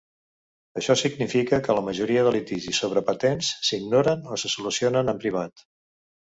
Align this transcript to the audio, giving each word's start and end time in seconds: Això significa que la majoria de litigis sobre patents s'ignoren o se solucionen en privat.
Això 0.79 0.95
significa 1.01 1.59
que 1.67 1.75
la 1.81 1.83
majoria 1.89 2.23
de 2.29 2.33
litigis 2.37 2.81
sobre 2.85 3.05
patents 3.11 3.53
s'ignoren 3.69 4.27
o 4.33 4.41
se 4.45 4.55
solucionen 4.57 5.17
en 5.17 5.25
privat. 5.25 5.67